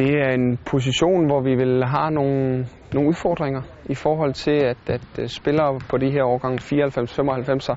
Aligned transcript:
Det 0.00 0.14
er 0.24 0.30
en 0.34 0.58
position, 0.70 1.26
hvor 1.26 1.40
vi 1.40 1.54
vil 1.54 1.84
have 1.84 2.10
nogle, 2.10 2.66
nogle 2.94 3.08
udfordringer 3.08 3.62
i 3.84 3.94
forhold 3.94 4.32
til, 4.34 4.56
at, 4.72 4.76
at 4.86 5.06
øh, 5.18 5.28
spillere 5.28 5.78
på 5.90 5.96
de 5.98 6.10
her 6.10 6.24
årgange 6.24 6.58
94-95 6.58 7.76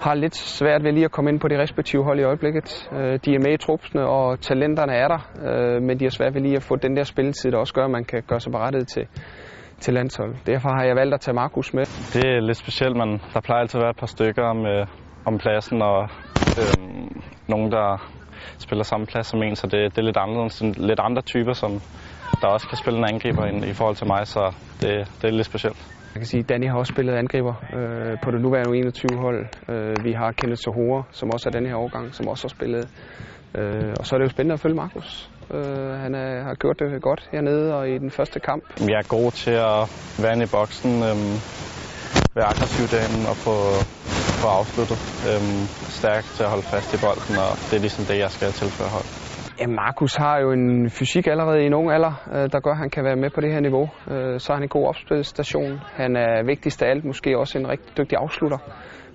har 0.00 0.14
lidt 0.14 0.36
svært 0.36 0.84
ved 0.84 0.92
lige 0.92 1.04
at 1.04 1.10
komme 1.10 1.30
ind 1.30 1.40
på 1.40 1.48
de 1.48 1.62
respektive 1.62 2.04
hold 2.04 2.20
i 2.20 2.22
øjeblikket. 2.22 2.90
Øh, 2.92 3.18
de 3.24 3.34
er 3.34 3.38
med 3.38 3.52
i 3.54 3.56
trupsene, 3.56 4.02
og 4.06 4.40
talenterne 4.40 4.92
er 4.92 5.08
der, 5.08 5.20
øh, 5.48 5.82
men 5.82 5.98
de 5.98 6.04
har 6.04 6.10
svært 6.10 6.34
ved 6.34 6.40
lige 6.40 6.56
at 6.56 6.62
få 6.62 6.76
den 6.76 6.96
der 6.96 7.04
spilletid, 7.04 7.50
der 7.50 7.58
også 7.58 7.74
gør, 7.74 7.84
at 7.84 7.90
man 7.90 8.04
kan 8.04 8.22
gøre 8.26 8.40
sig 8.40 8.52
berettiget 8.52 8.88
til, 8.88 9.06
til 9.80 9.94
landshold. 9.94 10.34
Derfor 10.46 10.68
har 10.68 10.84
jeg 10.84 10.96
valgt 10.96 11.14
at 11.14 11.20
tage 11.20 11.34
Markus 11.34 11.74
med. 11.74 11.84
Det 12.14 12.24
er 12.36 12.40
lidt 12.40 12.56
specielt, 12.56 12.96
men 12.96 13.10
der 13.34 13.40
plejer 13.40 13.60
altid 13.60 13.80
at 13.80 13.82
være 13.82 13.90
et 13.90 14.00
par 14.00 14.12
stykker 14.16 14.42
om, 14.42 14.66
øh, 14.66 14.86
om 15.26 15.38
pladsen, 15.38 15.82
og 15.82 16.08
øh, 16.60 16.74
nogen, 17.48 17.72
der 17.72 18.17
spiller 18.58 18.84
samme 18.84 19.06
plads 19.06 19.26
som 19.26 19.42
en, 19.42 19.56
så 19.56 19.66
det, 19.66 19.80
det 19.92 19.98
er 19.98 20.02
lidt 20.02 20.16
anderledes. 20.16 20.62
Lidt 20.90 21.00
andre 21.00 21.22
typer, 21.22 21.52
som 21.52 21.72
der 22.40 22.48
også 22.48 22.68
kan 22.68 22.78
spille 22.78 22.98
en 22.98 23.04
angriber 23.04 23.44
ind, 23.46 23.64
i 23.64 23.72
forhold 23.72 23.96
til 23.96 24.06
mig, 24.06 24.26
så 24.26 24.42
det, 24.82 24.92
det 25.22 25.24
er 25.28 25.32
lidt 25.32 25.46
specielt. 25.46 25.80
Jeg 26.14 26.20
kan 26.20 26.26
sige, 26.26 26.40
at 26.40 26.48
Danny 26.48 26.68
har 26.70 26.78
også 26.78 26.92
spillet 26.94 27.14
angriber 27.14 27.54
øh, 27.78 28.14
på 28.22 28.30
det 28.30 28.40
nuværende 28.40 28.88
21-hold. 28.88 29.40
Øh, 29.68 30.04
vi 30.04 30.12
har 30.12 30.32
Kenneth 30.32 30.60
Sohora, 30.64 31.02
som 31.10 31.30
også 31.30 31.48
er 31.48 31.52
den 31.58 31.66
her 31.66 31.76
årgang, 31.76 32.14
som 32.14 32.28
også 32.28 32.44
har 32.44 32.48
spillet. 32.48 32.88
Øh, 33.58 33.92
og 33.98 34.06
så 34.06 34.14
er 34.14 34.18
det 34.18 34.24
jo 34.24 34.30
spændende 34.30 34.52
at 34.52 34.60
følge 34.60 34.76
Markus. 34.76 35.30
Øh, 35.54 35.92
han 36.04 36.14
er, 36.14 36.42
har 36.48 36.54
gjort 36.54 36.78
det 36.78 37.02
godt 37.02 37.28
hernede 37.32 37.74
og 37.76 37.88
i 37.88 37.98
den 37.98 38.10
første 38.10 38.40
kamp. 38.40 38.62
Jeg 38.80 38.98
er 39.04 39.08
god 39.08 39.30
til 39.30 39.56
at 39.70 39.80
være 40.22 40.32
inde 40.34 40.44
i 40.44 40.52
boksen, 40.58 40.92
øh, 41.08 41.16
være 42.36 42.48
aggressiv 42.52 42.84
derinde 42.94 43.28
og 43.32 43.36
få, 43.36 43.54
få 44.42 44.48
afsluttet. 44.60 44.98
Øhm, 45.28 45.62
stærk 45.98 46.24
til 46.34 46.42
at 46.46 46.50
holde 46.54 46.66
fast 46.74 46.88
i 46.96 46.98
bolden, 47.06 47.34
og 47.44 47.52
det 47.68 47.74
er 47.78 47.82
ligesom 47.86 48.04
det, 48.10 48.16
jeg 48.24 48.30
skal 48.36 48.52
tilføre 48.52 48.90
hold. 48.96 49.08
Ja, 49.60 49.66
Markus 49.66 50.14
har 50.24 50.36
jo 50.44 50.48
en 50.52 50.90
fysik 50.90 51.26
allerede 51.26 51.62
i 51.62 51.66
en 51.66 51.74
ung 51.74 51.92
alder, 51.92 52.14
øh, 52.34 52.44
der 52.52 52.60
gør, 52.60 52.70
at 52.70 52.82
han 52.84 52.90
kan 52.90 53.04
være 53.04 53.16
med 53.16 53.30
på 53.34 53.40
det 53.40 53.52
her 53.52 53.60
niveau. 53.60 53.86
Øh, 54.12 54.40
så 54.40 54.46
er 54.52 54.56
han 54.56 54.62
en 54.62 54.68
god 54.68 54.86
opspilstation. 54.86 55.80
Han 56.02 56.16
er 56.16 56.44
vigtigst 56.52 56.82
af 56.82 56.90
alt 56.90 57.04
måske 57.04 57.38
også 57.38 57.58
en 57.58 57.68
rigtig 57.68 57.98
dygtig 57.98 58.18
afslutter, 58.18 58.58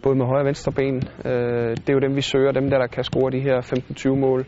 både 0.04 0.16
med 0.16 0.26
højre 0.26 0.42
og 0.42 0.46
venstre 0.46 0.72
ben. 0.72 0.96
Øh, 1.26 1.70
det 1.82 1.90
er 1.90 1.94
jo 1.94 2.00
dem, 2.00 2.16
vi 2.16 2.22
søger, 2.22 2.52
dem 2.52 2.70
der, 2.70 2.78
der 2.78 2.88
kan 2.88 3.04
score 3.04 3.32
de 3.32 3.40
her 3.40 3.58
15-20 3.62 4.16
mål 4.26 4.46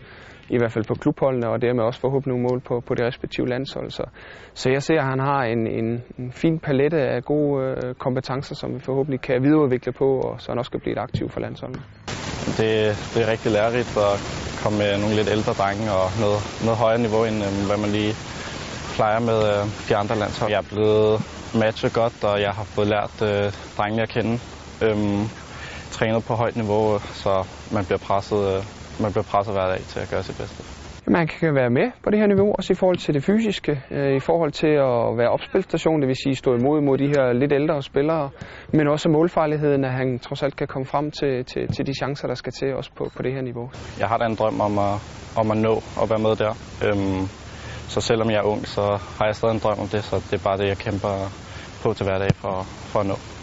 i 0.49 0.57
hvert 0.57 0.71
fald 0.71 0.85
på 0.85 0.93
klubholdene, 0.93 1.49
og 1.49 1.61
dermed 1.61 1.83
også 1.83 1.99
forhåbentlig 1.99 2.31
nogle 2.33 2.47
mål 2.49 2.59
på, 2.59 2.79
på 2.87 2.95
de 2.95 3.07
respektive 3.07 3.47
landshold. 3.47 3.89
Så, 3.91 4.03
så 4.53 4.69
jeg 4.69 4.83
ser, 4.83 4.99
at 4.99 5.07
han 5.13 5.19
har 5.19 5.41
en, 5.43 5.67
en, 5.67 6.03
en 6.19 6.31
fin 6.31 6.59
palette 6.59 6.97
af 6.97 7.23
gode 7.23 7.63
øh, 7.63 7.95
kompetencer, 7.95 8.55
som 8.55 8.75
vi 8.75 8.79
forhåbentlig 8.79 9.21
kan 9.21 9.43
videreudvikle 9.43 9.91
på, 9.91 10.07
og 10.19 10.41
så 10.41 10.51
han 10.51 10.59
også 10.59 10.71
kan 10.71 10.79
blive 10.79 10.95
et 10.97 11.01
aktiv 11.01 11.29
for 11.29 11.39
landsholdene. 11.39 11.83
Det, 12.59 12.69
det 13.13 13.19
er 13.23 13.27
rigtig 13.31 13.51
lærerigt 13.51 13.97
at 13.97 14.15
komme 14.63 14.77
med 14.77 14.91
nogle 15.01 15.15
lidt 15.15 15.29
ældre 15.35 15.53
drenge 15.61 15.85
og 15.99 16.07
noget, 16.23 16.39
noget 16.65 16.77
højere 16.83 17.01
niveau, 17.05 17.21
end 17.29 17.37
øh, 17.47 17.51
hvad 17.67 17.79
man 17.83 17.91
lige 17.97 18.13
plejer 18.95 19.19
med 19.29 19.39
øh, 19.51 19.61
de 19.89 19.93
andre 20.01 20.15
landshold. 20.21 20.51
Jeg 20.51 20.61
er 20.63 20.69
blevet 20.73 21.13
matchet 21.61 21.93
godt, 22.01 22.23
og 22.23 22.35
jeg 22.45 22.51
har 22.59 22.63
fået 22.75 22.87
lært 22.87 23.15
øh, 23.29 23.45
drengene 23.77 24.01
at 24.07 24.09
kende. 24.15 24.33
Øhm, 24.85 25.23
trænet 25.95 26.23
på 26.29 26.33
højt 26.33 26.55
niveau, 26.55 26.83
øh, 26.95 27.01
så 27.23 27.33
man 27.75 27.85
bliver 27.85 28.01
presset 28.07 28.41
øh, 28.53 28.61
man 28.99 29.11
bliver 29.11 29.23
presset 29.23 29.53
hver 29.53 29.67
dag 29.67 29.81
til 29.87 29.99
at 29.99 30.09
gøre 30.09 30.23
sit 30.23 30.37
bedste. 30.37 30.63
Man 31.07 31.27
kan 31.27 31.55
være 31.55 31.69
med 31.69 31.91
på 32.03 32.09
det 32.09 32.19
her 32.19 32.27
niveau, 32.27 32.53
også 32.57 32.73
i 32.73 32.75
forhold 32.75 32.97
til 32.97 33.13
det 33.13 33.23
fysiske, 33.23 33.71
i 33.91 34.19
forhold 34.19 34.51
til 34.51 34.67
at 34.67 35.17
være 35.19 35.29
opspilstation, 35.29 36.01
det 36.01 36.07
vil 36.07 36.15
sige 36.23 36.35
stå 36.35 36.55
imod 36.55 36.81
mod 36.81 36.97
de 36.97 37.07
her 37.07 37.33
lidt 37.33 37.53
ældre 37.53 37.81
spillere, 37.81 38.29
men 38.73 38.87
også 38.87 39.09
målfarligheden, 39.09 39.85
at 39.85 39.91
han 39.91 40.19
trods 40.19 40.43
alt 40.43 40.55
kan 40.55 40.67
komme 40.67 40.85
frem 40.85 41.11
til, 41.11 41.45
til, 41.45 41.67
til 41.67 41.87
de 41.87 41.93
chancer, 41.93 42.27
der 42.27 42.35
skal 42.35 42.53
til 42.53 42.75
også 42.75 42.91
på, 42.97 43.07
på 43.15 43.23
det 43.23 43.33
her 43.33 43.41
niveau. 43.41 43.69
Jeg 43.99 44.07
har 44.07 44.17
da 44.17 44.25
en 44.25 44.35
drøm 44.35 44.61
om 44.61 44.79
at, 44.79 44.95
om 45.35 45.51
at 45.51 45.57
nå 45.57 45.73
og 46.01 46.09
være 46.09 46.19
med 46.27 46.35
der. 46.35 46.53
Øhm, 46.85 47.23
så 47.87 48.01
selvom 48.01 48.29
jeg 48.29 48.37
er 48.37 48.47
ung, 48.53 48.67
så 48.67 48.81
har 49.17 49.25
jeg 49.25 49.35
stadig 49.35 49.53
en 49.53 49.59
drøm 49.59 49.79
om 49.79 49.87
det, 49.87 50.03
så 50.03 50.15
det 50.15 50.33
er 50.39 50.43
bare 50.43 50.57
det, 50.57 50.67
jeg 50.67 50.77
kæmper 50.77 51.13
på 51.83 51.93
til 51.93 52.05
hverdag 52.05 52.29
for, 52.35 52.63
for 52.91 52.99
at 52.99 53.05
nå. 53.05 53.34